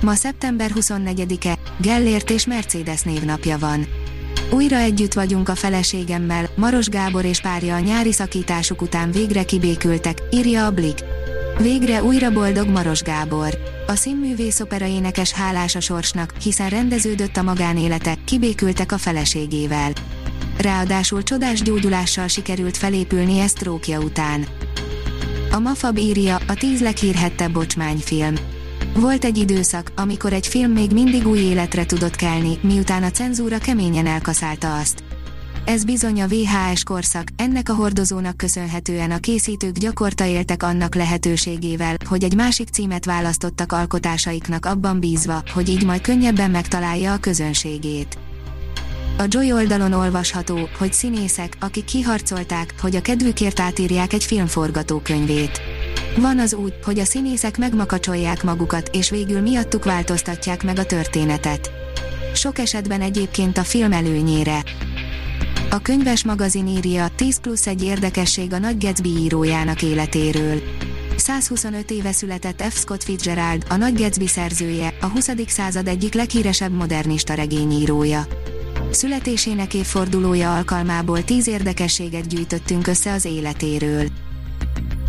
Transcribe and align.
Ma 0.00 0.14
szeptember 0.14 0.70
24-e, 0.74 1.58
Gellért 1.80 2.30
és 2.30 2.46
Mercedes 2.46 3.02
névnapja 3.02 3.58
van. 3.58 3.86
Újra 4.50 4.76
együtt 4.76 5.12
vagyunk 5.12 5.48
a 5.48 5.54
feleségemmel, 5.54 6.48
Maros 6.56 6.88
Gábor 6.88 7.24
és 7.24 7.40
párja 7.40 7.74
a 7.74 7.78
nyári 7.78 8.12
szakításuk 8.12 8.82
után 8.82 9.10
végre 9.10 9.42
kibékültek, 9.42 10.22
írja 10.30 10.66
a 10.66 10.70
Blik. 10.70 10.98
Végre 11.58 12.02
újra 12.02 12.30
boldog 12.30 12.68
Maros 12.68 13.02
Gábor. 13.02 13.58
A 13.86 13.94
színművész 13.94 14.60
opera 14.60 14.86
énekes 14.86 15.32
hálás 15.32 15.74
a 15.74 15.80
sorsnak, 15.80 16.34
hiszen 16.42 16.68
rendeződött 16.68 17.36
a 17.36 17.42
magánélete, 17.42 18.14
kibékültek 18.24 18.92
a 18.92 18.98
feleségével. 18.98 19.92
Ráadásul 20.58 21.22
csodás 21.22 21.62
gyógyulással 21.62 22.28
sikerült 22.28 22.76
felépülni 22.76 23.48
sztrókja 23.48 24.00
után. 24.00 24.46
A 25.50 25.58
Mafab 25.58 25.98
írja, 25.98 26.38
a 26.46 26.54
tíz 26.54 26.80
leghírhettebb 26.80 27.52
bocsmányfilm. 27.52 28.34
Volt 28.94 29.24
egy 29.24 29.38
időszak, 29.38 29.92
amikor 29.96 30.32
egy 30.32 30.46
film 30.46 30.72
még 30.72 30.92
mindig 30.92 31.26
új 31.26 31.38
életre 31.38 31.86
tudott 31.86 32.16
kelni, 32.16 32.58
miután 32.62 33.02
a 33.02 33.10
cenzúra 33.10 33.58
keményen 33.58 34.06
elkaszálta 34.06 34.78
azt. 34.78 35.02
Ez 35.64 35.84
bizony 35.84 36.22
a 36.22 36.26
VHS 36.26 36.82
korszak, 36.84 37.28
ennek 37.36 37.68
a 37.68 37.74
hordozónak 37.74 38.36
köszönhetően 38.36 39.10
a 39.10 39.18
készítők 39.18 39.78
gyakorta 39.78 40.24
éltek 40.24 40.62
annak 40.62 40.94
lehetőségével, 40.94 41.96
hogy 42.08 42.24
egy 42.24 42.34
másik 42.34 42.68
címet 42.68 43.04
választottak 43.04 43.72
alkotásaiknak 43.72 44.66
abban 44.66 45.00
bízva, 45.00 45.42
hogy 45.54 45.68
így 45.68 45.84
majd 45.84 46.00
könnyebben 46.00 46.50
megtalálja 46.50 47.12
a 47.12 47.18
közönségét. 47.18 48.18
A 49.18 49.24
Joy 49.28 49.52
oldalon 49.52 49.92
olvasható, 49.92 50.68
hogy 50.78 50.92
színészek, 50.92 51.56
akik 51.60 51.84
kiharcolták, 51.84 52.74
hogy 52.80 52.96
a 52.96 53.00
kedvükért 53.00 53.60
átírják 53.60 54.12
egy 54.12 54.24
film 54.24 54.46
forgatókönyvét. 54.46 55.69
Van 56.20 56.38
az 56.38 56.54
úgy, 56.54 56.74
hogy 56.84 56.98
a 56.98 57.04
színészek 57.04 57.58
megmakacsolják 57.58 58.42
magukat, 58.42 58.88
és 58.92 59.10
végül 59.10 59.40
miattuk 59.40 59.84
változtatják 59.84 60.62
meg 60.62 60.78
a 60.78 60.84
történetet. 60.84 61.70
Sok 62.34 62.58
esetben 62.58 63.00
egyébként 63.00 63.58
a 63.58 63.62
film 63.62 63.92
előnyére. 63.92 64.64
A 65.70 65.78
könyves 65.78 66.24
magazin 66.24 66.66
írja 66.66 67.08
10 67.16 67.40
plusz 67.40 67.66
egy 67.66 67.82
érdekesség 67.82 68.52
a 68.52 68.58
Nagy 68.58 68.84
Gatsby 68.84 69.08
írójának 69.08 69.82
életéről. 69.82 70.62
125 71.16 71.90
éve 71.90 72.12
született 72.12 72.62
F. 72.62 72.78
Scott 72.78 73.02
Fitzgerald, 73.02 73.64
a 73.68 73.76
Nagy 73.76 73.94
Gatsby 73.94 74.26
szerzője, 74.26 74.94
a 75.00 75.06
20. 75.06 75.30
század 75.46 75.88
egyik 75.88 76.14
leghíresebb 76.14 76.72
modernista 76.72 77.34
regényírója. 77.34 78.26
Születésének 78.90 79.74
évfordulója 79.74 80.56
alkalmából 80.56 81.24
10 81.24 81.48
érdekességet 81.48 82.26
gyűjtöttünk 82.26 82.86
össze 82.86 83.12
az 83.12 83.24
életéről. 83.24 84.19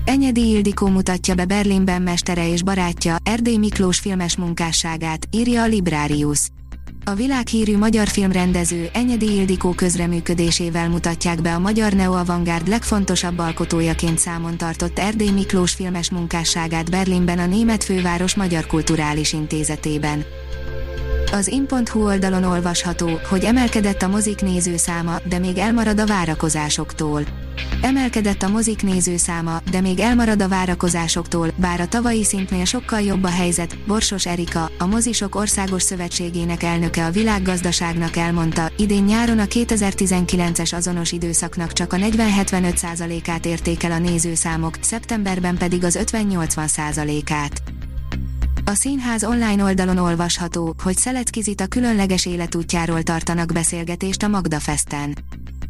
Enyedi 0.06 0.50
Ildikó 0.50 0.88
mutatja 0.88 1.36
be 1.36 1.46
Berlinben 1.46 2.02
mestere 2.02 2.50
és 2.50 2.64
barátja, 2.64 3.16
Erdély 3.24 3.58
Miklós 3.58 4.00
filmes 4.00 4.36
munkásságát, 4.36 5.28
írja 5.32 5.62
a 5.62 5.66
Librarius. 5.66 6.48
A 7.06 7.14
világhírű 7.14 7.78
magyar 7.78 8.08
filmrendező 8.08 8.90
Enyedi 8.94 9.36
Ildikó 9.36 9.72
közreműködésével 9.72 10.90
mutatják 10.90 11.42
be 11.42 11.54
a 11.54 11.60
magyar 11.60 11.94
neoavantgárd 11.94 12.68
legfontosabb 12.68 13.40
alkotójaként 13.40 14.18
számon 14.18 14.58
tartott 14.58 15.00
Erdély 15.00 15.32
Miklós 15.32 15.74
filmes 15.74 16.12
munkásságát 16.12 16.90
Berlinben 16.90 17.40
a 17.40 17.46
Német 17.46 17.84
Főváros 17.84 18.36
Magyar 18.36 18.66
Kulturális 18.66 19.34
Intézetében. 19.34 20.26
Az 21.32 21.48
in.hu 21.48 22.04
oldalon 22.04 22.44
olvasható, 22.44 23.20
hogy 23.30 23.44
emelkedett 23.44 24.02
a 24.02 24.08
mozik 24.08 24.42
nézőszáma, 24.42 25.16
de 25.30 25.40
még 25.40 25.58
elmarad 25.58 26.00
a 26.00 26.06
várakozásoktól. 26.06 27.41
Emelkedett 27.82 28.44
a 28.44 28.50
mozik 28.50 28.84
nézőszáma, 28.84 29.62
de 29.72 29.82
még 29.82 30.00
elmarad 30.00 30.42
a 30.42 30.48
várakozásoktól, 30.48 31.48
bár 31.56 31.80
a 31.82 31.88
tavalyi 31.88 32.24
szintnél 32.24 32.66
sokkal 32.66 33.02
jobb 33.02 33.24
a 33.24 33.30
helyzet, 33.30 33.78
Borsos 33.88 34.26
Erika, 34.26 34.72
a 34.78 34.86
Mozisok 34.86 35.36
Országos 35.36 35.82
Szövetségének 35.82 36.64
elnöke 36.64 37.06
a 37.06 37.12
világgazdaságnak 37.12 38.16
elmondta, 38.16 38.72
idén 38.78 39.04
nyáron 39.04 39.40
a 39.40 39.46
2019-es 39.46 40.76
azonos 40.76 41.12
időszaknak 41.12 41.74
csak 41.74 41.94
a 41.94 41.98
40-75%-át 41.98 43.46
érték 43.46 43.84
a 43.84 44.00
nézőszámok, 44.00 44.78
szeptemberben 44.82 45.58
pedig 45.58 45.84
az 45.84 46.00
50-80%-át. 46.02 47.62
A 48.66 48.74
színház 48.74 49.24
online 49.24 49.64
oldalon 49.64 49.98
olvasható, 49.98 50.76
hogy 50.84 50.98
Szeleckizit 50.98 51.62
a 51.62 51.68
különleges 51.68 52.26
életútjáról 52.26 53.04
tartanak 53.04 53.52
beszélgetést 53.54 54.24
a 54.24 54.28
Magda 54.28 54.60
Festen. 54.60 55.18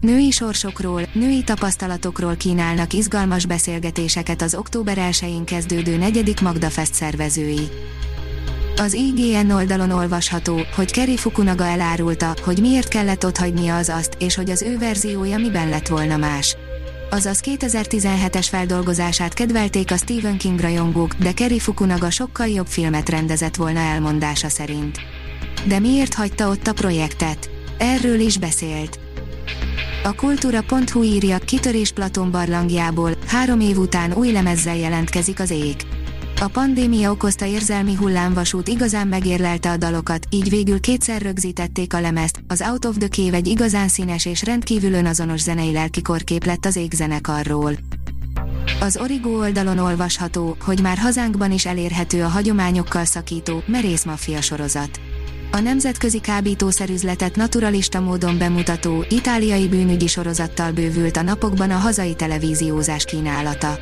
Női 0.01 0.31
sorsokról, 0.31 1.01
női 1.13 1.43
tapasztalatokról 1.43 2.35
kínálnak 2.35 2.93
izgalmas 2.93 3.45
beszélgetéseket 3.45 4.41
az 4.41 4.55
október 4.55 4.97
1-én 5.11 5.45
kezdődő 5.45 5.97
negyedik 5.97 6.41
Magda 6.41 6.69
Fest 6.69 6.93
szervezői. 6.93 7.67
Az 8.75 8.93
IGN 8.93 9.49
oldalon 9.49 9.91
olvasható, 9.91 10.59
hogy 10.75 10.91
Kerry 10.91 11.17
Fukunaga 11.17 11.65
elárulta, 11.65 12.33
hogy 12.43 12.59
miért 12.59 12.87
kellett 12.87 13.25
otthagynia 13.25 13.77
az 13.77 13.89
azt, 13.89 14.15
és 14.19 14.35
hogy 14.35 14.49
az 14.49 14.61
ő 14.61 14.77
verziója 14.77 15.37
miben 15.37 15.69
lett 15.69 15.87
volna 15.87 16.17
más 16.17 16.55
azaz 17.11 17.41
2017-es 17.45 18.47
feldolgozását 18.49 19.33
kedvelték 19.33 19.91
a 19.91 19.97
Stephen 19.97 20.37
King 20.37 20.59
rajongók, 20.59 21.13
de 21.13 21.31
Kerry 21.31 21.59
Fukunaga 21.59 22.09
sokkal 22.09 22.47
jobb 22.47 22.67
filmet 22.67 23.09
rendezett 23.09 23.55
volna 23.55 23.79
elmondása 23.79 24.49
szerint. 24.49 24.99
De 25.67 25.79
miért 25.79 26.13
hagyta 26.13 26.49
ott 26.49 26.67
a 26.67 26.73
projektet? 26.73 27.49
Erről 27.77 28.19
is 28.19 28.37
beszélt. 28.37 29.00
A 30.03 30.13
kultúra.hu 30.13 31.03
írja, 31.03 31.37
kitörés 31.37 31.91
Platon 31.91 32.31
barlangjából, 32.31 33.11
három 33.27 33.59
év 33.59 33.77
után 33.77 34.13
új 34.13 34.31
lemezzel 34.31 34.75
jelentkezik 34.75 35.39
az 35.39 35.49
ég. 35.49 35.75
A 36.39 36.47
pandémia 36.47 37.11
okozta 37.11 37.45
érzelmi 37.45 37.95
hullámvasút 37.95 38.67
igazán 38.67 39.07
megérlelte 39.07 39.71
a 39.71 39.77
dalokat, 39.77 40.25
így 40.29 40.49
végül 40.49 40.79
kétszer 40.79 41.21
rögzítették 41.21 41.93
a 41.93 42.01
lemezt, 42.01 42.43
az 42.47 42.61
Out 42.61 42.85
of 42.85 42.97
the 42.97 43.07
Cave 43.07 43.35
egy 43.35 43.47
igazán 43.47 43.87
színes 43.87 44.25
és 44.25 44.43
rendkívül 44.43 44.93
önazonos 44.93 45.41
zenei 45.41 45.71
lelkikorkép 45.71 46.45
lett 46.45 46.65
az 46.65 46.75
égzenekarról. 46.75 47.73
Az 48.79 48.97
Origo 48.97 49.29
oldalon 49.29 49.77
olvasható, 49.77 50.57
hogy 50.61 50.81
már 50.81 50.97
hazánkban 50.97 51.51
is 51.51 51.65
elérhető 51.65 52.23
a 52.23 52.27
hagyományokkal 52.27 53.05
szakító, 53.05 53.63
merész 53.65 54.03
maffia 54.03 54.41
sorozat. 54.41 54.99
A 55.53 55.59
nemzetközi 55.59 56.19
kábítószerüzletet 56.19 57.35
naturalista 57.35 57.99
módon 57.99 58.37
bemutató, 58.37 59.05
itáliai 59.09 59.67
bűnügyi 59.67 60.07
sorozattal 60.07 60.71
bővült 60.71 61.17
a 61.17 61.21
napokban 61.21 61.71
a 61.71 61.77
hazai 61.77 62.15
televíziózás 62.15 63.05
kínálata. 63.05 63.77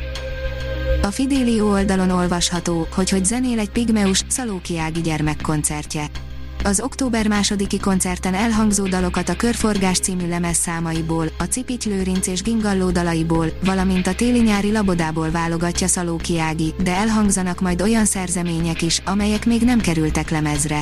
A 1.01 1.07
Fidelio 1.07 1.71
oldalon 1.71 2.09
olvasható, 2.09 2.87
hogy 2.95 3.09
hogy 3.09 3.25
zenél 3.25 3.59
egy 3.59 3.69
Pigmeus, 3.69 4.23
Szalóki 4.27 4.77
Ági 4.77 5.01
gyermekkoncertje. 5.01 6.05
Az 6.63 6.79
október 6.81 7.27
másodiki 7.27 7.79
koncerten 7.79 8.33
elhangzó 8.33 8.87
dalokat 8.87 9.29
a 9.29 9.35
Körforgás 9.35 9.99
című 9.99 10.27
lemez 10.27 10.57
számaiból, 10.57 11.25
a 11.37 11.43
Cipit 11.43 11.85
Lőrinc 11.85 12.27
és 12.27 12.41
Gingalló 12.41 12.89
dalaiból, 12.89 13.45
valamint 13.63 14.07
a 14.07 14.15
téli-nyári 14.15 14.71
labodából 14.71 15.31
válogatja 15.31 15.87
Szalóki 15.87 16.39
Ági, 16.39 16.73
de 16.83 16.95
elhangzanak 16.95 17.61
majd 17.61 17.81
olyan 17.81 18.05
szerzemények 18.05 18.81
is, 18.81 19.01
amelyek 19.05 19.45
még 19.45 19.61
nem 19.61 19.79
kerültek 19.79 20.29
lemezre. 20.29 20.81